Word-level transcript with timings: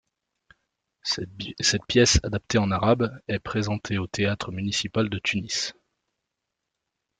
Cette 1.03 1.85
pièce 1.87 2.19
adaptée 2.23 2.57
en 2.57 2.71
arabe 2.71 3.21
est 3.27 3.37
présentée 3.37 3.99
au 3.99 4.07
Théâtre 4.07 4.51
municipal 4.51 5.09
de 5.09 5.19
Tunis. 5.19 5.75